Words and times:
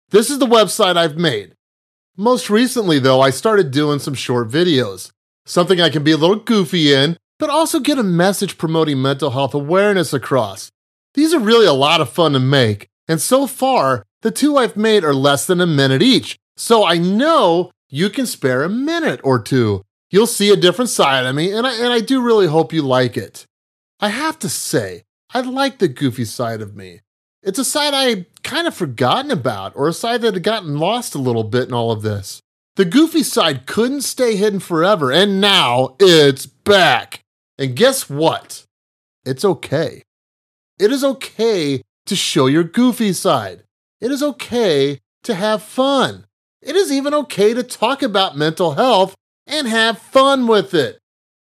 This 0.10 0.30
is 0.30 0.40
the 0.40 0.46
website 0.46 0.98
I've 0.98 1.18
made. 1.18 1.56
Most 2.18 2.50
recently, 2.50 3.00
though, 3.00 3.22
I 3.22 3.30
started 3.30 3.72
doing 3.72 4.00
some 4.00 4.14
short 4.14 4.50
videos, 4.50 5.12
something 5.46 5.80
I 5.80 5.90
can 5.90 6.04
be 6.04 6.12
a 6.12 6.18
little 6.18 6.36
goofy 6.36 6.94
in, 6.94 7.16
but 7.38 7.50
also 7.50 7.80
get 7.80 7.98
a 7.98 8.04
message 8.04 8.58
promoting 8.58 9.02
mental 9.02 9.30
health 9.30 9.54
awareness 9.54 10.14
across. 10.14 10.70
These 11.14 11.34
are 11.34 11.40
really 11.40 11.66
a 11.66 11.72
lot 11.72 12.02
of 12.02 12.10
fun 12.10 12.34
to 12.34 12.40
make, 12.40 12.90
and 13.08 13.22
so 13.22 13.48
far, 13.48 14.06
the 14.22 14.32
two 14.32 14.58
I've 14.58 14.76
made 14.76 15.06
are 15.06 15.14
less 15.14 15.48
than 15.48 15.62
a 15.62 15.66
minute 15.66 16.02
each, 16.02 16.38
so 16.60 16.86
I 16.86 16.98
know 16.98 17.72
you 17.90 18.10
can 18.10 18.26
spare 18.26 18.64
a 18.64 18.70
minute 18.70 19.22
or 19.24 19.40
two. 19.40 19.82
You'll 20.12 20.28
see 20.28 20.52
a 20.52 20.58
different 20.58 20.90
side 20.90 21.26
of 21.26 21.34
me, 21.34 21.54
and 21.54 21.66
I, 21.66 21.74
and 21.76 21.94
I 21.94 22.02
do 22.02 22.22
really 22.22 22.48
hope 22.48 22.74
you 22.74 22.82
like 22.82 23.16
it. 23.16 23.46
I 24.02 24.10
have 24.10 24.38
to 24.40 24.50
say, 24.50 25.04
I 25.34 25.40
like 25.40 25.80
the 25.80 25.88
goofy 25.88 26.26
side 26.26 26.62
of 26.62 26.76
me. 26.76 27.00
It's 27.42 27.60
a 27.60 27.64
side 27.64 27.94
I 27.94 28.26
kind 28.44 28.68
of 28.68 28.76
forgotten 28.76 29.32
about, 29.32 29.74
or 29.76 29.88
a 29.88 29.94
side 29.94 30.22
that 30.22 30.34
had 30.34 30.44
gotten 30.44 30.78
lost 30.78 31.16
a 31.16 31.20
little 31.20 31.46
bit 31.46 31.70
in 31.70 31.74
all 31.74 31.92
of 31.92 32.02
this. 32.02 32.42
The 32.76 32.86
goofy 32.86 33.24
side 33.24 33.66
couldn't 33.66 34.02
stay 34.02 34.36
hidden 34.36 34.60
forever, 34.60 35.12
and 35.12 35.40
now 35.40 35.96
it's 36.00 36.46
back. 36.46 37.22
And 37.58 37.76
guess 37.76 38.10
what? 38.10 38.66
It's 39.26 39.46
okay. 39.46 40.04
It 40.78 40.92
is 40.92 41.04
okay 41.06 41.84
to 42.06 42.16
show 42.16 42.48
your 42.48 42.64
goofy 42.64 43.14
side. 43.14 43.64
It 44.02 44.12
is 44.12 44.22
okay 44.22 45.00
to 45.24 45.36
have 45.36 45.62
fun. 45.64 46.26
It 46.62 46.76
is 46.76 46.92
even 46.92 47.14
okay 47.14 47.54
to 47.54 47.64
talk 47.64 48.02
about 48.02 48.38
mental 48.38 48.72
health 48.72 49.16
and 49.48 49.68
have 49.68 49.98
fun 49.98 50.48
with 50.48 50.74
it. 50.74 51.00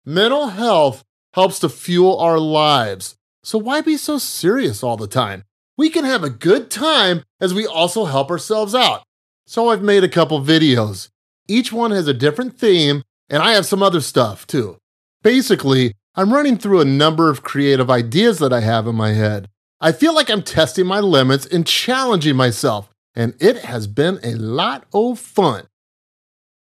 Mental 0.05 0.49
health 0.49 1.03
helps 1.33 1.59
to 1.59 1.69
fuel 1.69 2.19
our 2.19 2.37
lives. 2.37 3.15
So 3.43 3.57
why 3.57 3.81
be 3.81 3.97
so 3.97 4.17
serious 4.17 4.83
all 4.83 4.97
the 4.97 5.07
time? 5.07 5.43
We 5.77 5.89
can 5.89 6.05
have 6.05 6.23
a 6.23 6.29
good 6.29 6.69
time 6.69 7.23
as 7.39 7.53
we 7.53 7.65
also 7.65 8.05
help 8.05 8.29
ourselves 8.29 8.73
out. 8.73 9.03
So 9.45 9.69
I've 9.69 9.81
made 9.81 10.03
a 10.03 10.09
couple 10.09 10.41
videos. 10.41 11.09
Each 11.47 11.71
one 11.71 11.91
has 11.91 12.07
a 12.07 12.13
different 12.13 12.57
theme, 12.57 13.03
and 13.29 13.43
I 13.43 13.51
have 13.51 13.65
some 13.65 13.83
other 13.83 14.01
stuff 14.01 14.47
too. 14.47 14.77
Basically, 15.21 15.93
I'm 16.15 16.33
running 16.33 16.57
through 16.57 16.81
a 16.81 16.85
number 16.85 17.29
of 17.29 17.43
creative 17.43 17.89
ideas 17.89 18.39
that 18.39 18.53
I 18.53 18.61
have 18.61 18.87
in 18.87 18.95
my 18.95 19.13
head. 19.13 19.49
I 19.81 19.91
feel 19.91 20.15
like 20.15 20.29
I'm 20.29 20.41
testing 20.41 20.85
my 20.85 20.99
limits 20.99 21.45
and 21.45 21.67
challenging 21.67 22.35
myself, 22.35 22.89
and 23.15 23.35
it 23.39 23.59
has 23.65 23.87
been 23.87 24.19
a 24.23 24.35
lot 24.35 24.85
of 24.93 25.19
fun. 25.19 25.67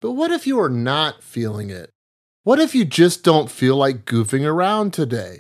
But 0.02 0.12
what 0.12 0.32
if 0.32 0.46
you 0.46 0.60
are 0.60 0.70
not 0.70 1.24
feeling 1.24 1.70
it? 1.70 1.90
What 2.44 2.60
if 2.60 2.76
you 2.76 2.86
just 2.86 3.24
don't 3.24 3.50
feel 3.50 3.78
like 3.78 4.06
goofing 4.06 4.46
around 4.46 4.94
today? 4.94 5.40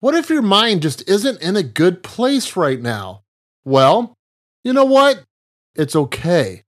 What 0.00 0.14
if 0.14 0.30
your 0.30 0.42
mind 0.42 0.82
just 0.82 1.08
isn't 1.08 1.42
in 1.42 1.56
a 1.56 1.62
good 1.62 2.02
place 2.02 2.56
right 2.56 2.80
now? 2.80 3.22
Well, 3.64 4.14
you 4.62 4.72
know 4.72 4.84
what? 4.84 5.24
It's 5.74 5.96
okay. 5.96 6.62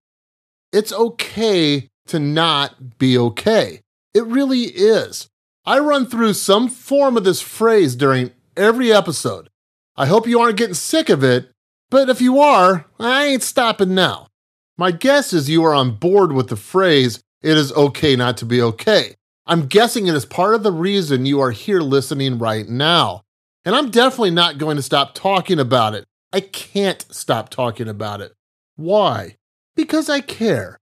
It's 0.72 0.92
okay 0.92 1.88
to 2.06 2.18
not 2.18 2.98
be 2.98 3.16
okay. 3.16 3.80
It 4.12 4.24
really 4.24 4.62
is. 4.62 5.28
I 5.64 5.78
run 5.78 6.06
through 6.06 6.34
some 6.34 6.68
form 6.68 7.16
of 7.16 7.24
this 7.24 7.40
phrase 7.40 7.94
during 7.94 8.32
every 8.56 8.92
episode. 8.92 9.50
I 9.96 10.06
hope 10.06 10.26
you 10.26 10.40
aren't 10.40 10.58
getting 10.58 10.74
sick 10.74 11.08
of 11.08 11.22
it, 11.22 11.50
but 11.90 12.08
if 12.08 12.20
you 12.20 12.40
are, 12.40 12.86
I 12.98 13.26
ain't 13.26 13.42
stopping 13.42 13.94
now. 13.94 14.28
My 14.78 14.90
guess 14.90 15.32
is 15.32 15.48
you 15.48 15.64
are 15.64 15.74
on 15.74 15.92
board 15.92 16.32
with 16.32 16.48
the 16.48 16.56
phrase, 16.56 17.22
it 17.42 17.56
is 17.56 17.72
okay 17.72 18.16
not 18.16 18.36
to 18.38 18.44
be 18.44 18.60
okay. 18.60 19.14
I'm 19.46 19.66
guessing 19.66 20.06
it 20.06 20.14
is 20.14 20.26
part 20.26 20.54
of 20.54 20.64
the 20.64 20.72
reason 20.72 21.24
you 21.24 21.40
are 21.40 21.52
here 21.52 21.80
listening 21.80 22.38
right 22.38 22.68
now. 22.68 23.22
And 23.64 23.74
I'm 23.74 23.90
definitely 23.90 24.32
not 24.32 24.58
going 24.58 24.76
to 24.76 24.82
stop 24.82 25.14
talking 25.14 25.60
about 25.60 25.94
it. 25.94 26.04
I 26.32 26.40
can't 26.40 27.04
stop 27.14 27.48
talking 27.48 27.88
about 27.88 28.20
it. 28.20 28.32
Why? 28.74 29.36
Because 29.76 30.08
I 30.08 30.20
care. 30.20 30.78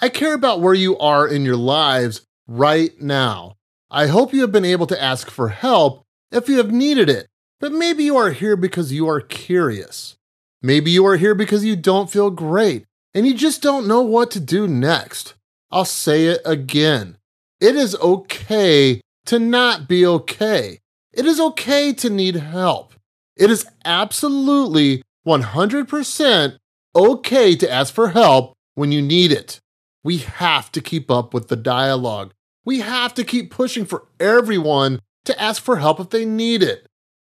I 0.00 0.08
care 0.08 0.34
about 0.34 0.60
where 0.60 0.74
you 0.74 0.98
are 0.98 1.26
in 1.26 1.44
your 1.44 1.56
lives 1.56 2.22
right 2.46 3.00
now. 3.00 3.54
I 3.90 4.08
hope 4.08 4.34
you 4.34 4.42
have 4.42 4.52
been 4.52 4.64
able 4.64 4.86
to 4.88 5.02
ask 5.02 5.30
for 5.30 5.48
help 5.48 6.04
if 6.30 6.48
you 6.48 6.58
have 6.58 6.72
needed 6.72 7.08
it. 7.08 7.28
But 7.60 7.72
maybe 7.72 8.04
you 8.04 8.16
are 8.16 8.30
here 8.30 8.56
because 8.56 8.92
you 8.92 9.08
are 9.08 9.20
curious. 9.20 10.17
Maybe 10.62 10.90
you 10.90 11.06
are 11.06 11.16
here 11.16 11.34
because 11.34 11.64
you 11.64 11.76
don't 11.76 12.10
feel 12.10 12.30
great 12.30 12.84
and 13.14 13.26
you 13.26 13.34
just 13.34 13.62
don't 13.62 13.86
know 13.86 14.02
what 14.02 14.30
to 14.32 14.40
do 14.40 14.66
next. 14.66 15.34
I'll 15.70 15.84
say 15.84 16.26
it 16.26 16.40
again. 16.44 17.16
It 17.60 17.76
is 17.76 17.94
okay 17.96 19.00
to 19.26 19.38
not 19.38 19.88
be 19.88 20.06
okay. 20.06 20.80
It 21.12 21.26
is 21.26 21.40
okay 21.40 21.92
to 21.94 22.10
need 22.10 22.36
help. 22.36 22.94
It 23.36 23.50
is 23.50 23.66
absolutely 23.84 25.02
100% 25.26 26.58
okay 26.94 27.56
to 27.56 27.70
ask 27.70 27.94
for 27.94 28.08
help 28.10 28.54
when 28.74 28.92
you 28.92 29.02
need 29.02 29.32
it. 29.32 29.60
We 30.02 30.18
have 30.18 30.72
to 30.72 30.80
keep 30.80 31.10
up 31.10 31.34
with 31.34 31.48
the 31.48 31.56
dialogue. 31.56 32.32
We 32.64 32.80
have 32.80 33.14
to 33.14 33.24
keep 33.24 33.50
pushing 33.50 33.84
for 33.84 34.06
everyone 34.18 35.00
to 35.24 35.40
ask 35.40 35.62
for 35.62 35.76
help 35.76 36.00
if 36.00 36.10
they 36.10 36.24
need 36.24 36.62
it. 36.62 36.86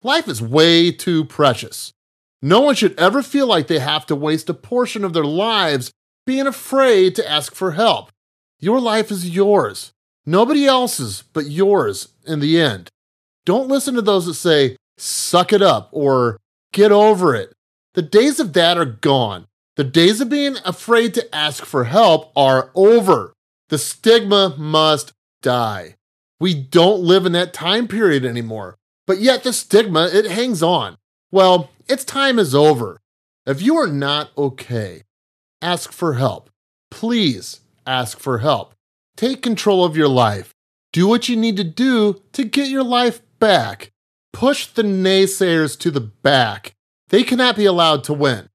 Life 0.01 0.28
is 0.28 0.41
way 0.41 0.91
too 0.91 1.25
precious. 1.25 1.94
No 2.44 2.59
one 2.59 2.76
should 2.76 3.00
ever 3.00 3.24
feel 3.24 3.48
like 3.48 3.68
they 3.68 3.80
have 3.80 4.06
to 4.08 4.18
waste 4.18 4.50
a 4.50 4.54
portion 4.54 5.06
of 5.06 5.14
their 5.14 5.24
lives 5.24 5.94
being 6.26 6.46
afraid 6.46 7.16
to 7.16 7.30
ask 7.30 7.56
for 7.56 7.72
help. 7.72 8.12
Your 8.59 8.81
life 8.81 9.12
is 9.12 9.30
yours, 9.30 9.94
nobody 10.26 10.66
else's 10.66 11.24
but 11.31 11.46
yours 11.46 12.09
in 12.28 12.42
the 12.42 12.59
end. 12.59 12.90
Don't 13.46 13.70
listen 13.70 13.96
to 13.96 14.02
those 14.02 14.26
that 14.26 14.34
say, 14.34 14.76
suck 14.98 15.54
it 15.54 15.62
up 15.62 15.88
or 15.94 16.38
get 16.74 16.92
over 16.92 17.34
it. 17.34 17.54
The 17.94 18.02
days 18.02 18.42
of 18.42 18.52
that 18.54 18.78
are 18.78 18.86
gone. 18.86 19.48
The 19.78 19.86
days 19.86 20.20
of 20.20 20.28
being 20.28 20.58
afraid 20.66 21.14
to 21.14 21.34
ask 21.34 21.64
for 21.64 21.86
help 21.86 22.34
are 22.36 22.72
over. 22.75 23.31
The 23.70 23.78
stigma 23.78 24.54
must 24.58 25.14
die. 25.42 25.96
We 26.42 26.54
don't 26.54 27.04
live 27.04 27.25
in 27.25 27.31
that 27.31 27.54
time 27.54 27.88
period 27.88 28.25
anymore. 28.25 28.75
But 29.07 29.22
yet 29.22 29.44
the 29.44 29.54
stigma, 29.54 30.10
it 30.12 30.25
hangs 30.25 30.62
on. 30.62 30.98
Well, 31.31 31.72
its 31.88 32.03
time 32.03 32.39
is 32.39 32.56
over. 32.56 33.01
If 33.45 33.62
you 33.62 33.75
are 33.77 33.88
not 33.88 34.31
okay, 34.38 35.03
ask 35.62 35.91
for 35.91 36.13
help. 36.13 36.50
Please 36.89 37.62
ask 37.85 38.19
for 38.19 38.39
help. 38.39 38.74
Take 39.18 39.41
control 39.41 39.83
of 39.83 39.97
your 39.97 40.07
life. 40.07 40.53
Do 40.91 41.07
what 41.07 41.27
you 41.27 41.35
need 41.35 41.57
to 41.57 41.63
do 41.63 42.21
to 42.33 42.44
get 42.44 42.69
your 42.69 42.83
life 42.83 43.21
back. 43.39 43.91
Push 44.31 44.68
the 44.68 44.83
naysayers 44.83 45.77
to 45.80 45.91
the 45.91 46.01
back. 46.01 46.74
They 47.09 47.24
cannot 47.24 47.56
be 47.56 47.65
allowed 47.65 48.03
to 48.06 48.13
win. 48.13 48.50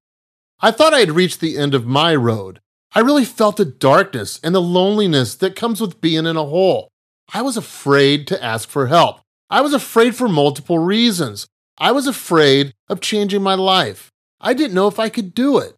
I 0.61 0.71
thought 0.71 0.95
I 0.95 1.01
had 1.01 1.13
reached 1.13 1.41
the 1.41 1.57
end 1.57 1.75
of 1.75 1.87
my 1.87 2.15
road. 2.15 2.61
I 2.95 3.01
really 3.01 3.25
felt 3.25 3.59
the 3.59 3.65
darkness 3.65 4.41
and 4.43 4.55
the 4.55 4.63
loneliness 4.63 5.35
that 5.37 5.55
comes 5.55 5.81
with 5.81 6.01
being 6.01 6.27
in 6.27 6.37
a 6.37 6.45
hole. 6.45 6.89
I 7.33 7.43
was 7.43 7.57
afraid 7.57 8.27
to 8.29 8.43
ask 8.43 8.69
for 8.69 8.87
help. 8.87 9.21
I 9.51 9.61
was 9.61 9.75
afraid 9.75 10.17
for 10.17 10.29
multiple 10.29 10.79
reasons. 10.79 11.47
I 11.79 11.93
was 11.93 12.07
afraid 12.07 12.75
of 12.89 13.01
changing 13.01 13.43
my 13.43 13.55
life. 13.55 14.11
I 14.41 14.53
didn't 14.53 14.75
know 14.75 14.89
if 14.89 14.99
I 14.99 15.09
could 15.09 15.33
do 15.33 15.59
it. 15.59 15.77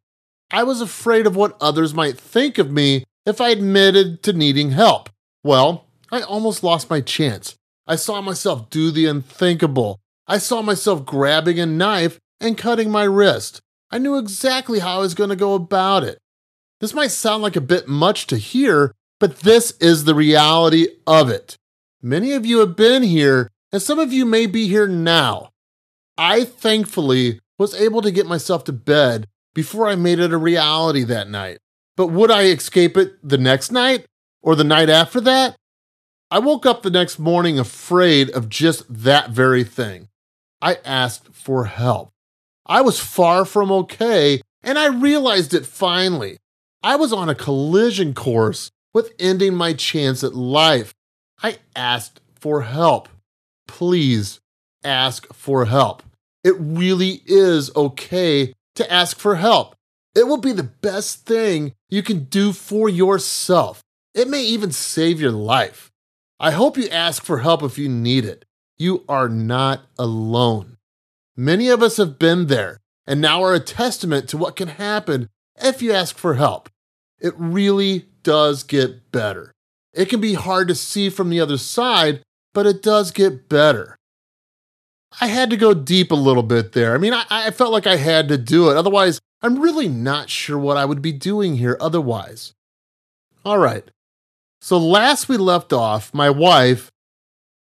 I 0.50 0.62
was 0.62 0.80
afraid 0.80 1.26
of 1.26 1.36
what 1.36 1.56
others 1.60 1.94
might 1.94 2.18
think 2.18 2.58
of 2.58 2.70
me 2.70 3.04
if 3.26 3.40
I 3.40 3.50
admitted 3.50 4.22
to 4.22 4.32
needing 4.32 4.70
help. 4.70 5.10
Well, 5.44 5.86
I 6.10 6.22
almost 6.22 6.64
lost 6.64 6.90
my 6.90 7.00
chance. 7.00 7.54
I 7.86 7.96
saw 7.96 8.20
myself 8.20 8.70
do 8.70 8.90
the 8.90 9.06
unthinkable. 9.06 10.00
I 10.26 10.38
saw 10.38 10.62
myself 10.62 11.04
grabbing 11.04 11.60
a 11.60 11.66
knife 11.66 12.18
and 12.40 12.56
cutting 12.56 12.90
my 12.90 13.04
wrist. 13.04 13.60
I 13.90 13.98
knew 13.98 14.16
exactly 14.16 14.78
how 14.78 14.96
I 14.96 15.00
was 15.00 15.14
going 15.14 15.30
to 15.30 15.36
go 15.36 15.54
about 15.54 16.04
it. 16.04 16.18
This 16.80 16.94
might 16.94 17.10
sound 17.10 17.42
like 17.42 17.56
a 17.56 17.60
bit 17.60 17.88
much 17.88 18.26
to 18.28 18.38
hear, 18.38 18.94
but 19.18 19.40
this 19.40 19.72
is 19.80 20.04
the 20.04 20.14
reality 20.14 20.88
of 21.06 21.28
it. 21.28 21.56
Many 22.00 22.32
of 22.32 22.46
you 22.46 22.60
have 22.60 22.74
been 22.74 23.02
here 23.02 23.50
and 23.72 23.82
some 23.82 23.98
of 23.98 24.12
you 24.12 24.24
may 24.24 24.46
be 24.46 24.66
here 24.66 24.88
now. 24.88 25.49
I 26.20 26.44
thankfully 26.44 27.40
was 27.58 27.74
able 27.74 28.02
to 28.02 28.12
get 28.12 28.26
myself 28.26 28.62
to 28.64 28.72
bed 28.72 29.26
before 29.54 29.88
I 29.88 29.96
made 29.96 30.20
it 30.20 30.32
a 30.32 30.38
reality 30.38 31.02
that 31.04 31.28
night. 31.28 31.58
But 31.96 32.08
would 32.08 32.30
I 32.30 32.44
escape 32.44 32.96
it 32.96 33.14
the 33.28 33.38
next 33.38 33.72
night? 33.72 34.06
or 34.42 34.54
the 34.54 34.64
night 34.64 34.88
after 34.88 35.20
that, 35.20 35.56
I 36.30 36.38
woke 36.38 36.64
up 36.64 36.82
the 36.82 36.90
next 36.90 37.18
morning 37.18 37.58
afraid 37.58 38.30
of 38.30 38.48
just 38.48 38.84
that 39.02 39.30
very 39.30 39.64
thing. 39.64 40.08
I 40.62 40.78
asked 40.84 41.28
for 41.32 41.64
help. 41.66 42.10
I 42.66 42.82
was 42.82 43.00
far 43.00 43.44
from 43.44 43.72
okay, 43.72 44.40
and 44.62 44.78
I 44.78 44.86
realized 44.86 45.54
it 45.54 45.66
finally. 45.66 46.38
I 46.82 46.96
was 46.96 47.12
on 47.12 47.28
a 47.28 47.34
collision 47.34 48.14
course 48.14 48.70
with 48.94 49.12
ending 49.18 49.54
my 49.54 49.72
chance 49.72 50.22
at 50.22 50.34
life. 50.34 50.94
I 51.42 51.58
asked 51.74 52.20
for 52.38 52.62
help. 52.62 53.08
Please 53.66 54.40
ask 54.84 55.32
for 55.34 55.64
help. 55.64 56.02
It 56.42 56.54
really 56.58 57.22
is 57.26 57.74
okay 57.76 58.54
to 58.76 58.92
ask 58.92 59.18
for 59.18 59.36
help. 59.36 59.74
It 60.14 60.26
will 60.26 60.38
be 60.38 60.52
the 60.52 60.62
best 60.62 61.26
thing 61.26 61.74
you 61.88 62.02
can 62.02 62.24
do 62.24 62.52
for 62.52 62.88
yourself. 62.88 63.82
It 64.14 64.28
may 64.28 64.42
even 64.42 64.72
save 64.72 65.20
your 65.20 65.32
life. 65.32 65.90
I 66.40 66.52
hope 66.52 66.76
you 66.76 66.88
ask 66.88 67.24
for 67.24 67.38
help 67.38 67.62
if 67.62 67.78
you 67.78 67.88
need 67.88 68.24
it. 68.24 68.44
You 68.78 69.04
are 69.08 69.28
not 69.28 69.82
alone. 69.98 70.78
Many 71.36 71.68
of 71.68 71.82
us 71.82 71.98
have 71.98 72.18
been 72.18 72.46
there 72.46 72.80
and 73.06 73.20
now 73.20 73.42
are 73.42 73.54
a 73.54 73.60
testament 73.60 74.28
to 74.30 74.38
what 74.38 74.56
can 74.56 74.68
happen 74.68 75.28
if 75.62 75.82
you 75.82 75.92
ask 75.92 76.16
for 76.16 76.34
help. 76.34 76.68
It 77.20 77.34
really 77.36 78.06
does 78.22 78.62
get 78.62 79.12
better. 79.12 79.52
It 79.92 80.08
can 80.08 80.20
be 80.20 80.34
hard 80.34 80.68
to 80.68 80.74
see 80.74 81.10
from 81.10 81.28
the 81.30 81.40
other 81.40 81.58
side, 81.58 82.22
but 82.54 82.66
it 82.66 82.82
does 82.82 83.10
get 83.10 83.48
better. 83.48 83.96
I 85.18 85.26
had 85.26 85.50
to 85.50 85.56
go 85.56 85.74
deep 85.74 86.12
a 86.12 86.16
little 86.16 86.42
bit 86.42 86.72
there. 86.72 86.94
I 86.94 86.98
mean, 86.98 87.12
I, 87.12 87.24
I, 87.28 87.50
felt 87.50 87.72
like 87.72 87.86
I 87.86 87.96
had 87.96 88.28
to 88.28 88.38
do 88.38 88.70
it. 88.70 88.76
Otherwise, 88.76 89.20
I'm 89.42 89.60
really 89.60 89.88
not 89.88 90.30
sure 90.30 90.58
what 90.58 90.76
I 90.76 90.84
would 90.84 91.02
be 91.02 91.12
doing 91.12 91.56
here 91.56 91.76
otherwise. 91.80 92.52
All 93.44 93.58
right. 93.58 93.90
So, 94.60 94.78
last 94.78 95.28
we 95.28 95.36
left 95.36 95.72
off, 95.72 96.12
my 96.12 96.28
wife, 96.28 96.90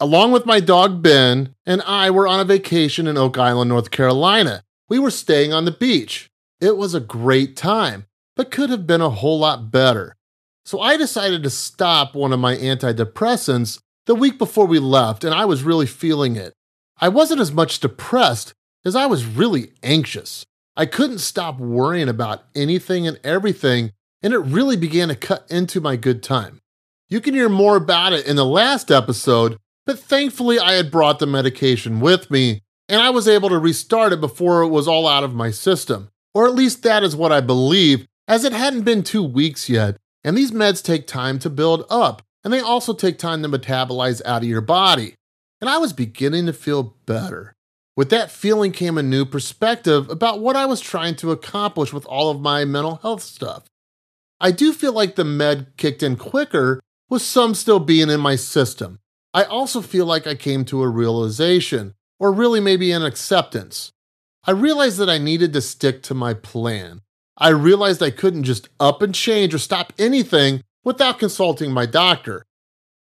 along 0.01 0.33
with 0.33 0.47
my 0.47 0.59
dog 0.59 1.03
Ben, 1.03 1.55
and 1.67 1.83
I 1.83 2.11
were 2.11 2.27
on 2.27 2.41
a 2.41 2.45
vacation 2.45 3.07
in 3.07 3.19
Oak 3.19 3.37
Island, 3.37 3.69
North 3.69 3.91
Carolina. 3.91 4.65
We 4.89 4.99
were 4.99 5.11
staying 5.11 5.53
on 5.53 5.67
the 5.67 5.71
beach. 5.71 6.31
It 6.61 6.79
was 6.79 6.95
a 6.95 7.01
great 7.01 7.57
time, 7.57 8.07
but 8.37 8.51
could 8.51 8.71
have 8.71 8.87
been 8.87 9.03
a 9.03 9.11
whole 9.11 9.39
lot 9.39 9.71
better. 9.71 10.17
So, 10.65 10.81
I 10.81 10.97
decided 10.97 11.43
to 11.43 11.51
stop 11.51 12.15
one 12.15 12.33
of 12.33 12.41
my 12.41 12.57
antidepressants 12.57 13.81
the 14.07 14.15
week 14.15 14.39
before 14.39 14.67
we 14.67 14.79
left, 14.79 15.25
and 15.25 15.35
I 15.35 15.45
was 15.45 15.63
really 15.63 15.87
feeling 15.87 16.37
it. 16.37 16.55
I 17.01 17.09
wasn't 17.09 17.41
as 17.41 17.53
much 17.53 17.79
depressed 17.79 18.55
as 18.85 18.97
I 18.97 19.07
was 19.07 19.25
really 19.25 19.73
anxious. 19.85 20.45
I 20.77 20.87
couldn't 20.87 21.19
stop 21.19 21.59
worrying 21.59 22.09
about 22.09 22.45
anything 22.57 23.07
and 23.07 23.21
everything, 23.23 23.93
and 24.21 24.35
it 24.35 24.39
really 24.39 24.77
began 24.77 25.09
to 25.09 25.15
cut 25.15 25.47
into 25.49 25.81
my 25.81 25.95
good 25.95 26.25
time. 26.25 26.59
You 27.09 27.21
can 27.21 27.35
hear 27.35 27.49
more 27.49 27.77
about 27.77 28.13
it 28.13 28.27
in 28.27 28.35
the 28.35 28.45
last 28.45 28.91
episode, 28.91 29.59
but 29.87 29.99
thankfully 29.99 30.59
I 30.59 30.73
had 30.73 30.91
brought 30.91 31.21
the 31.21 31.27
medication 31.27 32.01
with 32.01 32.31
me, 32.33 32.63
and 32.89 33.01
I 33.01 33.11
was 33.11 33.29
able 33.29 33.49
to 33.51 33.59
restart 33.59 34.13
it 34.13 34.21
before 34.21 34.63
it 34.63 34.69
was 34.69 34.89
all 34.89 35.07
out 35.07 35.25
of 35.25 35.35
my 35.35 35.53
system. 35.53 36.09
Or 36.35 36.47
at 36.47 36.55
least 36.55 36.83
that 36.83 37.05
is 37.05 37.15
what 37.15 37.33
I 37.33 37.41
believe, 37.41 38.07
as 38.27 38.45
it 38.45 38.53
hadn't 38.53 38.83
been 38.83 39.05
two 39.05 39.23
weeks 39.23 39.69
yet, 39.69 39.97
and 40.25 40.37
these 40.37 40.51
meds 40.51 40.83
take 40.83 41.07
time 41.07 41.39
to 41.41 41.51
build 41.51 41.85
up, 41.91 42.23
and 42.43 42.53
they 42.53 42.61
also 42.61 42.93
take 42.93 43.19
time 43.19 43.43
to 43.43 43.49
metabolize 43.49 44.21
out 44.25 44.43
of 44.43 44.49
your 44.49 44.61
body 44.61 45.15
and 45.61 45.69
I 45.69 45.79
was 45.79 45.93
beginning 45.93 46.47
to 46.47 46.53
feel 46.53 46.97
better. 47.07 47.55
With 47.97 48.11
that 48.11 48.31
feeling 48.31 48.73
came 48.73 48.97
a 48.97 49.03
new 49.03 49.25
perspective 49.25 50.09
about 50.09 50.41
what 50.41 50.55
I 50.55 50.67
was 50.67 50.81
trying 50.81 51.17
to 51.17 51.33
accomplish 51.33 51.93
with 51.93 52.07
all 52.07 52.31
of 52.31 52.41
my 52.41 52.65
mental 52.65 52.97
health 52.97 53.23
stuff. 53.23 53.65
I 54.41 54.53
do 54.53 54.73
feel 54.73 54.93
like 54.93 55.17
the 55.17 55.25
med 55.25 55.73
kicked 55.77 56.03
in 56.03 56.17
quicker, 56.17 56.81
with 57.09 57.23
some 57.23 57.55
still 57.55 57.81
being 57.81 58.09
in 58.09 58.21
my 58.21 58.37
system. 58.37 59.01
I 59.35 59.45
also 59.45 59.81
feel 59.81 60.07
like 60.07 60.27
I 60.27 60.35
came 60.35 60.65
to 60.67 60.83
a 60.83 60.89
realization, 60.89 61.95
or 62.21 62.33
really 62.33 62.61
maybe 62.61 62.93
an 62.93 63.05
acceptance. 63.05 63.93
I 64.45 64.53
realized 64.53 64.99
that 64.99 65.11
I 65.11 65.19
needed 65.19 65.53
to 65.53 65.61
stick 65.61 66.03
to 66.05 66.15
my 66.15 66.35
plan. 66.35 67.01
I 67.37 67.49
realized 67.49 68.03
I 68.03 68.11
couldn't 68.11 68.45
just 68.45 68.69
up 68.79 69.03
and 69.03 69.15
change 69.15 69.55
or 69.55 69.59
stop 69.59 69.93
anything 69.99 70.63
without 70.85 71.19
consulting 71.19 71.73
my 71.73 71.87
doctor. 71.87 72.45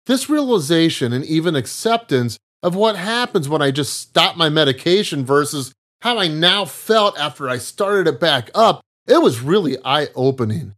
This 0.06 0.30
realization 0.30 1.14
and 1.14 1.26
even 1.26 1.56
acceptance 1.56 2.38
of 2.66 2.74
what 2.74 2.96
happens 2.96 3.48
when 3.48 3.62
I 3.62 3.70
just 3.70 3.94
stop 3.94 4.38
my 4.38 4.50
medication 4.50 5.24
versus 5.24 5.72
how 6.02 6.18
I 6.18 6.28
now 6.28 6.66
felt 6.66 7.16
after 7.16 7.48
I 7.48 7.60
started 7.60 8.08
it 8.08 8.20
back 8.20 8.50
up, 8.56 8.82
it 9.06 9.22
was 9.22 9.40
really 9.40 9.78
eye 9.86 10.08
opening. 10.16 10.74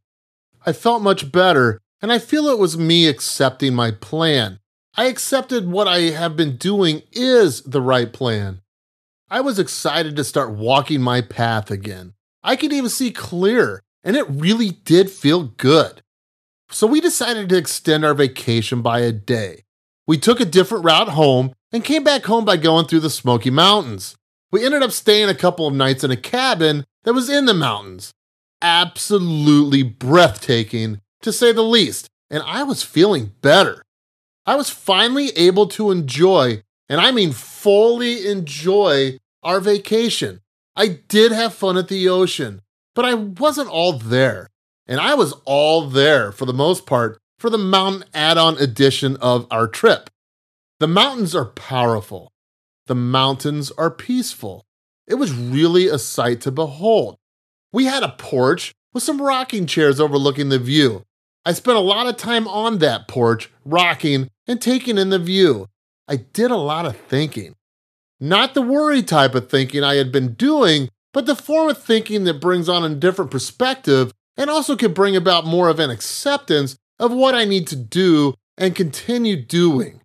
I 0.66 0.74
felt 0.74 1.02
much 1.02 1.32
better, 1.32 1.80
and 2.02 2.12
I 2.12 2.20
feel 2.20 2.48
it 2.48 2.60
was 2.60 2.78
me 2.78 3.08
accepting 3.08 3.74
my 3.74 3.92
plan. 3.92 4.60
I 4.98 5.06
accepted 5.06 5.72
what 5.72 5.88
I 5.88 6.10
have 6.10 6.36
been 6.36 6.58
doing 6.58 7.04
is 7.14 7.62
the 7.62 7.82
right 7.82 8.12
plan. 8.12 8.60
I 9.30 9.40
was 9.40 9.58
excited 9.58 10.18
to 10.18 10.26
start 10.26 10.52
walking 10.52 11.00
my 11.00 11.22
path 11.22 11.72
again. 11.72 12.16
I 12.44 12.58
could 12.58 12.74
even 12.74 12.90
see 12.90 13.12
clear, 13.12 13.82
and 14.04 14.18
it 14.18 14.30
really 14.30 14.72
did 14.72 15.10
feel 15.10 15.44
good. 15.44 16.02
So 16.70 16.86
we 16.86 17.00
decided 17.00 17.48
to 17.48 17.58
extend 17.58 18.04
our 18.04 18.14
vacation 18.14 18.82
by 18.82 19.00
a 19.00 19.14
day. 19.14 19.64
We 20.06 20.18
took 20.18 20.42
a 20.42 20.46
different 20.46 20.84
route 20.84 21.10
home 21.10 21.54
and 21.72 21.84
came 21.84 22.04
back 22.04 22.26
home 22.26 22.46
by 22.46 22.58
going 22.58 22.86
through 22.86 23.02
the 23.02 23.10
Smoky 23.10 23.50
Mountains. 23.50 24.16
We 24.52 24.66
ended 24.66 24.84
up 24.84 24.92
staying 24.92 25.30
a 25.30 25.36
couple 25.36 25.68
of 25.68 25.74
nights 25.74 26.04
in 26.04 26.12
a 26.12 26.18
cabin 26.18 26.86
that 27.04 27.14
was 27.14 27.30
in 27.30 27.46
the 27.46 27.54
mountains. 27.54 28.14
Absolutely 28.62 29.84
breathtaking, 29.84 31.02
to 31.22 31.32
say 31.32 31.52
the 31.52 31.62
least, 31.62 32.10
and 32.30 32.42
I 32.44 32.64
was 32.64 32.84
feeling 32.84 33.34
better. 33.42 33.84
I 34.46 34.56
was 34.56 34.70
finally 34.70 35.30
able 35.32 35.68
to 35.70 35.92
enjoy, 35.92 36.64
and 36.88 37.02
I 37.02 37.12
mean 37.12 37.34
fully 37.34 38.28
enjoy, 38.28 39.18
our 39.44 39.60
vacation. 39.60 40.42
I 40.76 40.88
did 41.08 41.32
have 41.32 41.54
fun 41.54 41.78
at 41.78 41.88
the 41.88 42.08
ocean, 42.08 42.62
but 42.96 43.06
I 43.06 43.14
wasn't 43.14 43.70
all 43.70 43.94
there. 43.94 44.50
And 44.88 45.00
I 45.00 45.16
was 45.16 45.34
all 45.46 45.90
there, 45.90 46.32
for 46.32 46.46
the 46.46 46.54
most 46.54 46.86
part, 46.86 47.20
for 47.38 47.50
the 47.50 47.58
mountain 47.58 48.06
add 48.14 48.38
on 48.38 48.58
edition 48.58 49.18
of 49.18 49.46
our 49.52 49.68
trip. 49.68 50.10
The 50.80 50.88
mountains 50.88 51.34
are 51.34 51.46
powerful. 51.46 52.32
The 52.86 52.96
mountains 52.96 53.72
are 53.72 53.90
peaceful. 53.90 54.66
It 55.08 55.16
was 55.16 55.34
really 55.34 55.88
a 55.88 55.98
sight 55.98 56.42
to 56.42 56.52
behold. 56.52 57.18
We 57.74 57.86
had 57.86 58.04
a 58.04 58.16
porch 58.18 58.74
with 58.94 59.02
some 59.02 59.22
rocking 59.22 59.66
chairs 59.66 60.00
overlooking 60.00 60.50
the 60.50 60.60
view. 60.60 61.04
I 61.46 61.54
spent 61.54 61.78
a 61.78 61.82
lot 61.82 62.08
of 62.08 62.18
time 62.18 62.48
on 62.48 62.78
that 62.80 63.08
porch, 63.08 63.50
rocking 63.66 64.30
and 64.48 64.62
taking 64.62 64.98
in 64.98 65.10
the 65.10 65.18
view. 65.18 65.68
I 66.08 66.18
did 66.18 66.52
a 66.52 66.58
lot 66.58 66.86
of 66.86 66.96
thinking. 66.96 67.56
Not 68.20 68.54
the 68.54 68.62
worry 68.62 69.02
type 69.02 69.34
of 69.34 69.50
thinking 69.50 69.84
I 69.84 69.96
had 69.96 70.12
been 70.12 70.34
doing, 70.34 70.90
but 71.12 71.26
the 71.26 71.36
form 71.36 71.70
of 71.70 71.82
thinking 71.82 72.24
that 72.26 72.42
brings 72.42 72.70
on 72.70 72.84
a 72.84 72.96
different 72.96 73.32
perspective 73.32 74.14
and 74.36 74.50
also 74.50 74.76
can 74.76 74.94
bring 74.94 75.16
about 75.16 75.46
more 75.46 75.70
of 75.70 75.80
an 75.80 75.90
acceptance 75.90 76.78
of 77.00 77.12
what 77.12 77.34
I 77.34 77.46
need 77.46 77.66
to 77.68 77.76
do 77.76 78.36
and 78.58 78.76
continue 78.76 79.42
doing. 79.42 80.02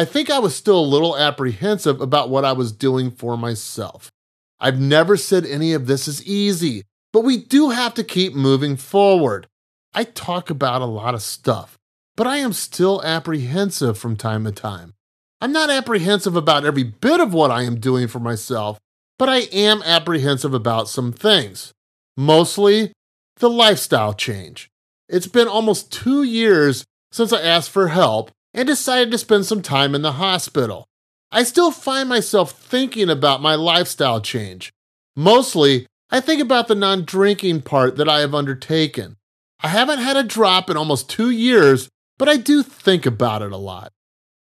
I 0.00 0.06
think 0.06 0.30
I 0.30 0.38
was 0.38 0.56
still 0.56 0.80
a 0.80 0.92
little 0.94 1.14
apprehensive 1.14 2.00
about 2.00 2.30
what 2.30 2.42
I 2.42 2.52
was 2.52 2.72
doing 2.72 3.10
for 3.10 3.36
myself. 3.36 4.10
I've 4.58 4.80
never 4.80 5.18
said 5.18 5.44
any 5.44 5.74
of 5.74 5.86
this 5.86 6.08
is 6.08 6.26
easy, 6.26 6.84
but 7.12 7.20
we 7.20 7.36
do 7.36 7.68
have 7.68 7.92
to 7.96 8.02
keep 8.02 8.34
moving 8.34 8.78
forward. 8.78 9.46
I 9.92 10.04
talk 10.04 10.48
about 10.48 10.80
a 10.80 10.86
lot 10.86 11.12
of 11.12 11.20
stuff, 11.20 11.76
but 12.16 12.26
I 12.26 12.38
am 12.38 12.54
still 12.54 13.02
apprehensive 13.04 13.98
from 13.98 14.16
time 14.16 14.44
to 14.44 14.52
time. 14.52 14.94
I'm 15.38 15.52
not 15.52 15.68
apprehensive 15.68 16.34
about 16.34 16.64
every 16.64 16.84
bit 16.84 17.20
of 17.20 17.34
what 17.34 17.50
I 17.50 17.64
am 17.64 17.78
doing 17.78 18.08
for 18.08 18.20
myself, 18.20 18.78
but 19.18 19.28
I 19.28 19.40
am 19.52 19.82
apprehensive 19.82 20.54
about 20.54 20.88
some 20.88 21.12
things. 21.12 21.74
Mostly 22.16 22.94
the 23.36 23.50
lifestyle 23.50 24.14
change. 24.14 24.70
It's 25.10 25.26
been 25.26 25.46
almost 25.46 25.92
two 25.92 26.22
years 26.22 26.86
since 27.12 27.34
I 27.34 27.42
asked 27.42 27.68
for 27.68 27.88
help, 27.88 28.30
and 28.52 28.66
decided 28.66 29.10
to 29.10 29.18
spend 29.18 29.46
some 29.46 29.62
time 29.62 29.94
in 29.94 30.02
the 30.02 30.12
hospital. 30.12 30.86
I 31.32 31.44
still 31.44 31.70
find 31.70 32.08
myself 32.08 32.52
thinking 32.52 33.08
about 33.08 33.42
my 33.42 33.54
lifestyle 33.54 34.20
change. 34.20 34.72
Mostly, 35.14 35.86
I 36.10 36.20
think 36.20 36.42
about 36.42 36.66
the 36.66 36.74
non 36.74 37.04
drinking 37.04 37.62
part 37.62 37.96
that 37.96 38.08
I 38.08 38.20
have 38.20 38.34
undertaken. 38.34 39.16
I 39.62 39.68
haven't 39.68 39.98
had 39.98 40.16
a 40.16 40.24
drop 40.24 40.68
in 40.68 40.76
almost 40.76 41.08
two 41.08 41.30
years, 41.30 41.88
but 42.18 42.28
I 42.28 42.36
do 42.36 42.62
think 42.62 43.06
about 43.06 43.42
it 43.42 43.52
a 43.52 43.56
lot. 43.56 43.92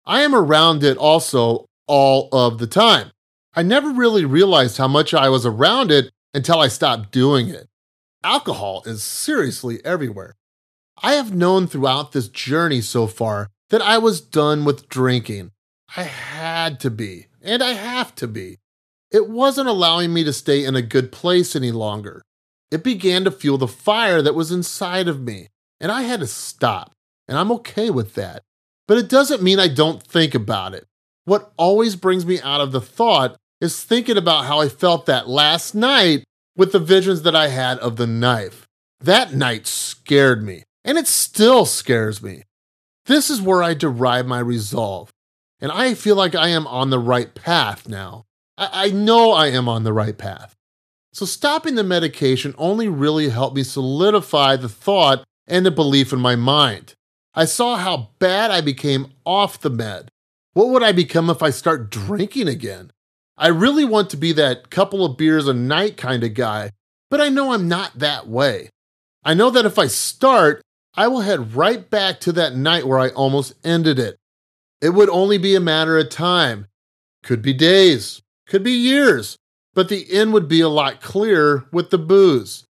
I 0.05 0.23
am 0.23 0.35
around 0.35 0.83
it 0.83 0.97
also 0.97 1.67
all 1.87 2.29
of 2.33 2.59
the 2.59 2.67
time. 2.67 3.13
I 3.55 3.63
never 3.63 3.91
really 3.91 4.25
realized 4.25 4.79
how 4.79 4.89
much 4.89 5.15
I 5.15 5.29
was 5.29 5.47
around 5.47 5.91
it 5.91 6.11
until 6.35 6.59
I 6.59 6.69
stopped 6.69 7.13
doing 7.13 7.49
it. 7.49 7.69
Alcohol 8.25 8.83
is 8.87 9.03
seriously 9.03 9.85
everywhere. 9.85 10.35
I 11.03 11.15
have 11.15 11.35
known 11.35 11.67
throughout 11.67 12.13
this 12.13 12.29
journey 12.29 12.81
so 12.81 13.07
far 13.07 13.51
that 13.73 13.83
I 13.83 13.97
was 13.97 14.21
done 14.21 14.67
with 14.67 14.91
drinking. 14.91 15.51
I 15.97 16.03
had 16.03 16.79
to 16.81 16.91
be, 16.91 17.29
and 17.41 17.63
I 17.63 17.73
have 17.73 18.15
to 18.17 18.29
be. 18.29 18.59
It 19.11 19.31
wasn't 19.31 19.69
allowing 19.69 20.13
me 20.13 20.25
to 20.25 20.33
stay 20.33 20.63
in 20.63 20.77
a 20.77 20.83
good 20.83 21.11
place 21.11 21.57
any 21.57 21.73
longer. 21.73 22.23
It 22.71 22.85
began 22.85 23.25
to 23.25 23.31
fuel 23.31 23.57
the 23.57 23.67
fire 23.67 24.21
that 24.21 24.35
was 24.35 24.53
inside 24.53 25.09
of 25.09 25.23
me, 25.23 25.49
and 25.81 25.91
I 25.91 26.03
had 26.03 26.21
to 26.21 26.27
stop. 26.27 26.93
and 27.27 27.39
I'm 27.39 27.53
okay 27.53 27.89
with 27.89 28.15
that. 28.15 28.43
But 28.87 28.99
it 28.99 29.09
doesn't 29.09 29.43
mean 29.43 29.59
I 29.59 29.69
don't 29.69 30.03
think 30.03 30.35
about 30.35 30.75
it. 30.75 30.87
What 31.25 31.53
always 31.57 31.97
brings 31.97 32.27
me 32.27 32.41
out 32.43 32.61
of 32.61 32.73
the 32.73 32.81
thought 32.81 33.37
is 33.61 33.83
thinking 33.83 34.19
about 34.19 34.45
how 34.45 34.61
I 34.61 34.69
felt 34.69 35.07
that 35.07 35.29
last 35.29 35.75
night 35.75 36.25
with 36.57 36.73
the 36.73 36.79
visions 36.79 37.23
that 37.23 37.37
I 37.37 37.49
had 37.49 37.79
of 37.79 37.97
the 37.97 38.09
knife. 38.09 38.67
That 39.01 39.33
night 39.33 39.67
scared 39.67 40.43
me, 40.43 40.65
and 40.85 40.99
it 40.99 41.07
still 41.07 41.65
scares 41.65 42.23
me. 42.23 42.43
This 43.07 43.31
is 43.31 43.43
where 43.43 43.63
I 43.63 43.75
derive 43.75 44.27
my 44.27 44.39
resolve, 44.39 45.13
and 45.61 45.73
I 45.73 45.95
feel 45.95 46.17
like 46.17 46.35
I 46.35 46.49
am 46.49 46.67
on 46.67 46.91
the 46.91 46.99
right 46.99 47.35
path 47.35 47.89
now. 47.89 48.27
I, 48.57 48.87
I 48.87 48.91
know 48.91 49.33
I 49.33 49.49
am 49.49 49.69
on 49.69 49.83
the 49.83 49.93
right 49.93 50.17
path. 50.17 50.55
So, 51.13 51.27
stopping 51.27 51.75
the 51.75 51.85
medication 51.85 52.55
only 52.57 52.89
really 52.89 53.29
helped 53.29 53.57
me 53.57 53.65
solidify 53.65 54.57
the 54.57 54.69
thought 54.69 55.25
and 55.47 55.67
the 55.67 55.71
belief 55.71 56.13
in 56.13 56.21
my 56.21 56.37
mind. 56.37 56.95
I 57.35 57.45
saw 57.45 57.77
how 57.77 58.11
bad 58.19 58.51
I 58.51 58.61
became 58.61 59.13
off 59.27 59.61
the 59.61 59.71
med. 59.71 60.11
What 60.55 60.69
would 60.69 60.83
I 60.83 60.93
become 60.93 61.29
if 61.29 61.43
I 61.43 61.51
start 61.51 61.91
drinking 61.91 62.49
again? 62.49 62.93
I 63.37 63.49
really 63.49 63.85
want 63.85 64.11
to 64.11 64.17
be 64.17 64.33
that 64.33 64.71
couple 64.71 65.05
of 65.05 65.17
beers 65.17 65.49
a 65.49 65.55
night 65.55 65.97
kind 65.97 66.23
of 66.23 66.35
guy, 66.35 66.71
but 67.11 67.21
I 67.21 67.31
know 67.31 67.53
I'm 67.53 67.69
not 67.69 67.99
that 67.99 68.29
way. 68.29 68.69
I 69.25 69.35
know 69.35 69.51
that 69.51 69.67
if 69.67 69.79
I 69.79 69.87
start, 69.87 70.63
I 70.95 71.09
will 71.09 71.23
head 71.23 71.55
right 71.55 71.89
back 71.89 72.21
to 72.21 72.33
that 72.33 72.55
night 72.55 72.87
where 72.87 72.99
I 72.99 73.09
almost 73.11 73.55
ended 73.65 73.99
it. 73.99 74.19
It 74.81 74.91
would 74.91 75.09
only 75.09 75.39
be 75.39 75.55
a 75.55 75.61
matter 75.61 75.97
of 75.97 76.11
time. 76.11 76.67
Could 77.23 77.41
be 77.41 77.53
days, 77.53 78.21
could 78.47 78.63
be 78.63 78.73
years, 78.73 79.37
but 79.75 79.89
the 79.89 80.13
end 80.13 80.33
would 80.33 80.49
be 80.49 80.61
a 80.61 80.69
lot 80.69 81.01
clearer 81.01 81.67
with 81.73 81.91
the 81.91 81.99
booze. 81.99 82.65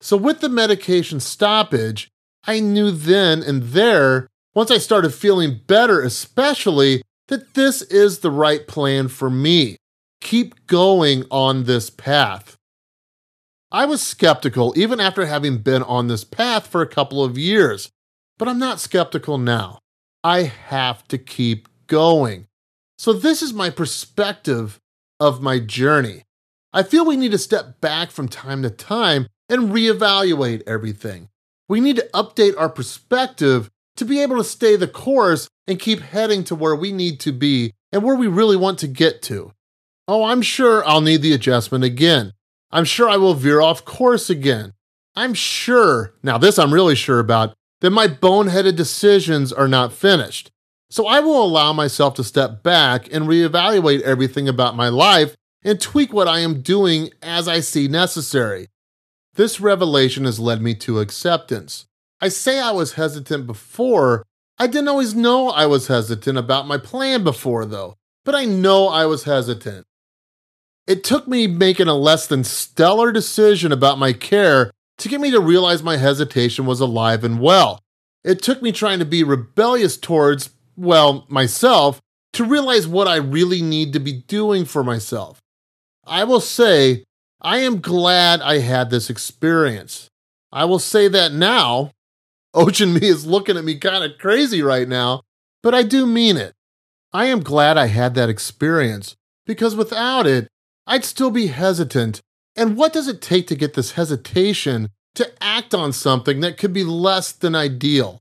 So, 0.00 0.16
with 0.16 0.40
the 0.40 0.48
medication 0.48 1.20
stoppage, 1.20 2.10
I 2.44 2.58
knew 2.58 2.90
then 2.90 3.42
and 3.42 3.62
there, 3.62 4.26
once 4.54 4.70
I 4.70 4.78
started 4.78 5.14
feeling 5.14 5.60
better, 5.66 6.02
especially, 6.02 7.02
that 7.28 7.54
this 7.54 7.82
is 7.82 8.18
the 8.18 8.30
right 8.30 8.66
plan 8.66 9.08
for 9.08 9.30
me. 9.30 9.76
Keep 10.20 10.66
going 10.66 11.24
on 11.30 11.64
this 11.64 11.88
path. 11.88 12.56
I 13.72 13.86
was 13.86 14.02
skeptical 14.02 14.74
even 14.76 15.00
after 15.00 15.24
having 15.24 15.58
been 15.58 15.82
on 15.82 16.06
this 16.06 16.24
path 16.24 16.66
for 16.66 16.82
a 16.82 16.86
couple 16.86 17.24
of 17.24 17.38
years, 17.38 17.90
but 18.38 18.46
I'm 18.46 18.58
not 18.58 18.80
skeptical 18.80 19.38
now. 19.38 19.78
I 20.22 20.42
have 20.42 21.08
to 21.08 21.16
keep 21.16 21.68
going. 21.86 22.48
So, 22.98 23.14
this 23.14 23.40
is 23.40 23.54
my 23.54 23.70
perspective 23.70 24.78
of 25.18 25.40
my 25.40 25.58
journey. 25.58 26.24
I 26.74 26.82
feel 26.82 27.06
we 27.06 27.16
need 27.16 27.32
to 27.32 27.38
step 27.38 27.80
back 27.80 28.10
from 28.10 28.28
time 28.28 28.62
to 28.62 28.70
time 28.70 29.26
and 29.48 29.70
reevaluate 29.70 30.62
everything. 30.66 31.28
We 31.66 31.80
need 31.80 31.96
to 31.96 32.10
update 32.12 32.54
our 32.58 32.68
perspective 32.68 33.70
to 33.96 34.04
be 34.04 34.20
able 34.20 34.36
to 34.36 34.44
stay 34.44 34.76
the 34.76 34.86
course 34.86 35.48
and 35.66 35.80
keep 35.80 36.00
heading 36.00 36.44
to 36.44 36.54
where 36.54 36.76
we 36.76 36.92
need 36.92 37.20
to 37.20 37.32
be 37.32 37.72
and 37.90 38.02
where 38.02 38.16
we 38.16 38.26
really 38.26 38.56
want 38.56 38.78
to 38.80 38.86
get 38.86 39.22
to. 39.22 39.52
Oh, 40.06 40.24
I'm 40.24 40.42
sure 40.42 40.86
I'll 40.86 41.00
need 41.00 41.22
the 41.22 41.32
adjustment 41.32 41.84
again. 41.84 42.32
I'm 42.72 42.84
sure 42.84 43.08
I 43.08 43.16
will 43.16 43.34
veer 43.34 43.60
off 43.60 43.84
course 43.84 44.30
again. 44.30 44.72
I'm 45.14 45.34
sure, 45.34 46.14
now 46.22 46.38
this 46.38 46.58
I'm 46.58 46.72
really 46.72 46.94
sure 46.94 47.18
about, 47.18 47.54
that 47.80 47.90
my 47.90 48.08
boneheaded 48.08 48.76
decisions 48.76 49.52
are 49.52 49.68
not 49.68 49.92
finished. 49.92 50.50
So 50.88 51.06
I 51.06 51.20
will 51.20 51.42
allow 51.42 51.72
myself 51.72 52.14
to 52.14 52.24
step 52.24 52.62
back 52.62 53.12
and 53.12 53.26
reevaluate 53.26 54.02
everything 54.02 54.48
about 54.48 54.76
my 54.76 54.88
life 54.88 55.34
and 55.64 55.80
tweak 55.80 56.12
what 56.12 56.28
I 56.28 56.40
am 56.40 56.62
doing 56.62 57.10
as 57.22 57.48
I 57.48 57.60
see 57.60 57.88
necessary. 57.88 58.68
This 59.34 59.60
revelation 59.60 60.24
has 60.24 60.40
led 60.40 60.60
me 60.60 60.74
to 60.76 61.00
acceptance. 61.00 61.86
I 62.20 62.28
say 62.28 62.60
I 62.60 62.72
was 62.72 62.94
hesitant 62.94 63.46
before. 63.46 64.24
I 64.58 64.66
didn't 64.66 64.88
always 64.88 65.14
know 65.14 65.48
I 65.48 65.66
was 65.66 65.88
hesitant 65.88 66.38
about 66.38 66.66
my 66.66 66.78
plan 66.78 67.24
before, 67.24 67.64
though, 67.64 67.96
but 68.24 68.34
I 68.34 68.44
know 68.44 68.88
I 68.88 69.06
was 69.06 69.24
hesitant. 69.24 69.86
It 70.86 71.04
took 71.04 71.28
me 71.28 71.46
making 71.46 71.88
a 71.88 71.94
less 71.94 72.26
than 72.26 72.44
stellar 72.44 73.12
decision 73.12 73.72
about 73.72 73.98
my 73.98 74.12
care 74.12 74.72
to 74.98 75.08
get 75.08 75.20
me 75.20 75.30
to 75.30 75.40
realize 75.40 75.82
my 75.82 75.96
hesitation 75.96 76.66
was 76.66 76.80
alive 76.80 77.24
and 77.24 77.40
well. 77.40 77.80
It 78.24 78.42
took 78.42 78.62
me 78.62 78.72
trying 78.72 78.98
to 78.98 79.04
be 79.04 79.24
rebellious 79.24 79.96
towards, 79.96 80.50
well, 80.76 81.26
myself 81.28 82.00
to 82.34 82.44
realize 82.44 82.86
what 82.86 83.08
I 83.08 83.16
really 83.16 83.62
need 83.62 83.92
to 83.92 84.00
be 84.00 84.12
doing 84.12 84.64
for 84.64 84.82
myself. 84.82 85.40
I 86.06 86.24
will 86.24 86.40
say, 86.40 87.04
I 87.40 87.58
am 87.58 87.80
glad 87.80 88.40
I 88.40 88.58
had 88.58 88.90
this 88.90 89.10
experience. 89.10 90.08
I 90.50 90.64
will 90.64 90.78
say 90.78 91.08
that 91.08 91.32
now. 91.32 91.90
Ocean 92.54 92.92
Me 92.92 93.08
is 93.08 93.24
looking 93.26 93.56
at 93.56 93.64
me 93.64 93.78
kind 93.78 94.04
of 94.04 94.18
crazy 94.18 94.62
right 94.62 94.86
now, 94.86 95.22
but 95.62 95.74
I 95.74 95.82
do 95.82 96.06
mean 96.06 96.36
it. 96.36 96.52
I 97.12 97.26
am 97.26 97.42
glad 97.42 97.78
I 97.78 97.86
had 97.86 98.14
that 98.14 98.28
experience 98.28 99.14
because 99.46 99.74
without 99.74 100.26
it, 100.26 100.48
I'd 100.86 101.04
still 101.04 101.30
be 101.30 101.48
hesitant. 101.48 102.20
And 102.56 102.76
what 102.76 102.92
does 102.92 103.08
it 103.08 103.22
take 103.22 103.46
to 103.48 103.56
get 103.56 103.74
this 103.74 103.92
hesitation 103.92 104.90
to 105.14 105.30
act 105.42 105.74
on 105.74 105.92
something 105.92 106.40
that 106.40 106.58
could 106.58 106.72
be 106.72 106.84
less 106.84 107.32
than 107.32 107.54
ideal? 107.54 108.20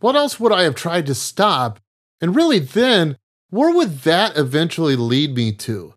What 0.00 0.16
else 0.16 0.38
would 0.38 0.52
I 0.52 0.62
have 0.62 0.74
tried 0.74 1.06
to 1.06 1.14
stop? 1.14 1.80
And 2.20 2.36
really, 2.36 2.58
then, 2.58 3.16
where 3.50 3.74
would 3.74 4.00
that 4.00 4.36
eventually 4.36 4.96
lead 4.96 5.34
me 5.34 5.52
to? 5.52 5.94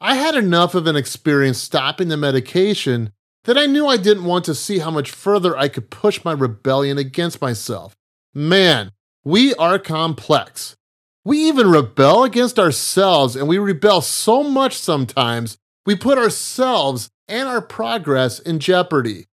I 0.00 0.16
had 0.16 0.34
enough 0.34 0.74
of 0.74 0.86
an 0.86 0.96
experience 0.96 1.58
stopping 1.58 2.08
the 2.08 2.16
medication 2.16 3.12
that 3.44 3.58
I 3.58 3.66
knew 3.66 3.86
I 3.86 3.96
didn't 3.96 4.24
want 4.24 4.44
to 4.46 4.54
see 4.54 4.78
how 4.78 4.90
much 4.90 5.10
further 5.10 5.56
I 5.56 5.68
could 5.68 5.90
push 5.90 6.24
my 6.24 6.32
rebellion 6.32 6.98
against 6.98 7.40
myself. 7.40 7.94
Man, 8.34 8.92
we 9.24 9.54
are 9.54 9.78
complex. 9.78 10.76
We 11.24 11.48
even 11.48 11.70
rebel 11.70 12.24
against 12.24 12.58
ourselves, 12.58 13.36
and 13.36 13.46
we 13.46 13.58
rebel 13.58 14.00
so 14.00 14.42
much 14.42 14.78
sometimes, 14.78 15.58
we 15.84 15.94
put 15.94 16.18
ourselves 16.18 17.10
and 17.28 17.48
our 17.48 17.60
progress 17.60 18.38
in 18.38 18.58
jeopardy. 18.58 19.26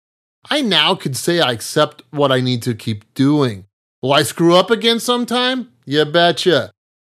I 0.50 0.62
now 0.62 0.96
can 0.96 1.13
say 1.13 1.39
I 1.39 1.51
accept 1.51 2.04
what 2.12 2.32
I 2.32 2.42
need 2.42 2.62
to 2.63 2.74
keep 2.74 3.13
doing. 3.13 3.65
Will 4.01 4.13
I 4.13 4.24
screw 4.24 4.56
up 4.56 4.70
again 4.70 5.00
sometime? 5.00 5.72
You 5.86 6.06
betcha. 6.06 6.72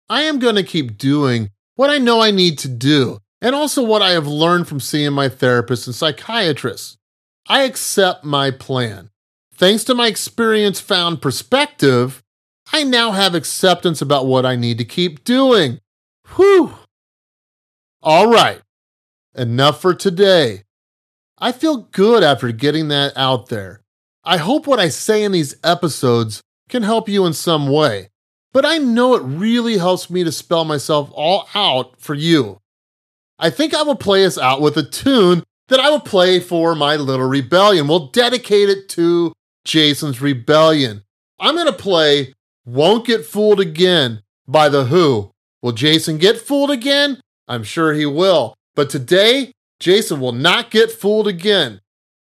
I 0.08 0.22
am 0.22 0.38
going 0.38 0.56
to 0.56 0.62
keep 0.62 0.98
doing 0.98 1.50
what 1.74 1.90
I 1.90 1.98
know 1.98 2.20
I 2.20 2.30
need 2.30 2.58
to 2.60 2.68
do, 2.68 3.18
and 3.40 3.54
also 3.54 3.82
what 3.82 4.02
I 4.02 4.10
have 4.10 4.26
learned 4.26 4.68
from 4.68 4.80
seeing 4.80 5.12
my 5.12 5.28
therapist 5.28 5.86
and 5.86 5.96
psychiatrist. 5.96 6.98
I 7.46 7.62
accept 7.62 8.24
my 8.24 8.50
plan. 8.50 9.10
Thanks 9.54 9.84
to 9.84 9.94
my 9.94 10.06
experience 10.06 10.80
found 10.80 11.22
perspective, 11.22 12.21
I 12.72 12.84
now 12.84 13.10
have 13.10 13.34
acceptance 13.34 14.00
about 14.00 14.26
what 14.26 14.46
I 14.46 14.56
need 14.56 14.78
to 14.78 14.84
keep 14.84 15.24
doing. 15.24 15.78
Whew. 16.36 16.74
All 18.02 18.28
right, 18.28 18.60
enough 19.34 19.80
for 19.80 19.94
today. 19.94 20.64
I 21.38 21.52
feel 21.52 21.88
good 21.92 22.22
after 22.22 22.50
getting 22.50 22.88
that 22.88 23.12
out 23.16 23.48
there. 23.48 23.82
I 24.24 24.38
hope 24.38 24.66
what 24.66 24.80
I 24.80 24.88
say 24.88 25.22
in 25.22 25.32
these 25.32 25.56
episodes 25.62 26.40
can 26.68 26.82
help 26.82 27.08
you 27.08 27.26
in 27.26 27.32
some 27.32 27.68
way, 27.68 28.08
but 28.52 28.64
I 28.64 28.78
know 28.78 29.14
it 29.14 29.22
really 29.22 29.76
helps 29.78 30.08
me 30.08 30.24
to 30.24 30.32
spell 30.32 30.64
myself 30.64 31.10
all 31.12 31.48
out 31.54 32.00
for 32.00 32.14
you. 32.14 32.58
I 33.38 33.50
think 33.50 33.74
I 33.74 33.82
will 33.82 33.96
play 33.96 34.24
us 34.24 34.38
out 34.38 34.60
with 34.60 34.76
a 34.76 34.82
tune 34.82 35.42
that 35.68 35.80
I 35.80 35.90
will 35.90 36.00
play 36.00 36.40
for 36.40 36.74
my 36.74 36.96
little 36.96 37.26
rebellion. 37.26 37.88
We'll 37.88 38.08
dedicate 38.08 38.68
it 38.68 38.88
to 38.90 39.32
Jason's 39.64 40.20
rebellion. 40.20 41.02
I'm 41.38 41.54
going 41.54 41.66
to 41.66 41.72
play 41.72 42.34
won't 42.64 43.06
Get 43.06 43.24
Fooled 43.24 43.60
Again 43.60 44.22
by 44.46 44.68
The 44.68 44.84
Who. 44.84 45.32
Will 45.60 45.72
Jason 45.72 46.18
get 46.18 46.38
fooled 46.38 46.70
again? 46.70 47.20
I'm 47.46 47.62
sure 47.62 47.92
he 47.92 48.06
will. 48.06 48.54
But 48.74 48.90
today, 48.90 49.52
Jason 49.78 50.20
will 50.20 50.32
not 50.32 50.70
get 50.70 50.90
fooled 50.90 51.28
again. 51.28 51.80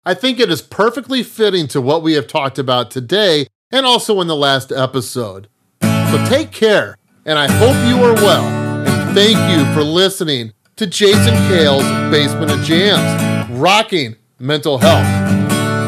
I 0.05 0.13
think 0.13 0.39
it 0.39 0.49
is 0.49 0.61
perfectly 0.61 1.23
fitting 1.23 1.67
to 1.69 1.81
what 1.81 2.01
we 2.01 2.13
have 2.13 2.27
talked 2.27 2.57
about 2.57 2.89
today 2.89 3.47
and 3.71 3.85
also 3.85 4.21
in 4.21 4.27
the 4.27 4.35
last 4.35 4.71
episode. 4.71 5.47
So 5.81 6.25
take 6.27 6.51
care, 6.51 6.95
and 7.25 7.37
I 7.37 7.51
hope 7.51 7.75
you 7.87 8.03
are 8.03 8.15
well. 8.15 8.43
And 8.43 9.15
thank 9.15 9.37
you 9.51 9.73
for 9.73 9.83
listening 9.83 10.53
to 10.77 10.87
Jason 10.87 11.35
Kale's 11.49 11.83
Basement 12.09 12.51
of 12.51 12.61
Jams, 12.63 13.51
rocking 13.51 14.15
mental 14.39 14.79
health. 14.79 15.05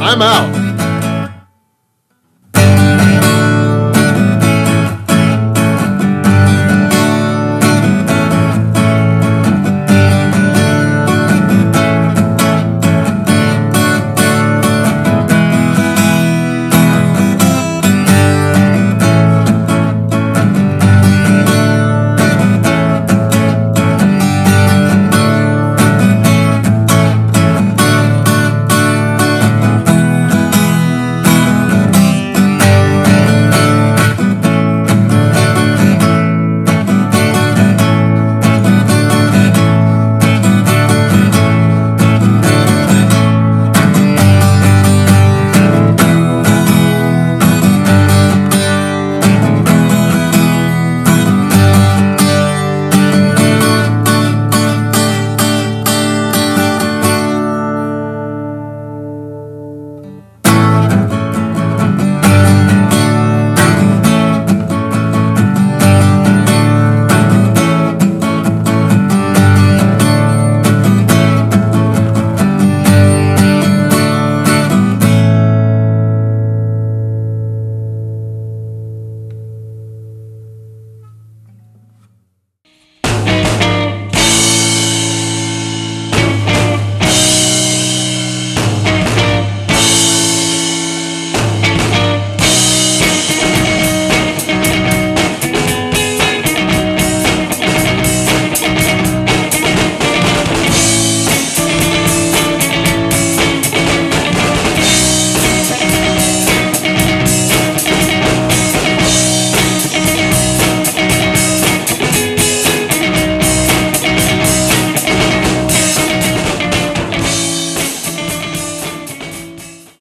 I'm 0.01 0.21
out. 0.21 0.70